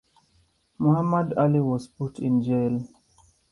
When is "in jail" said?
2.17-2.81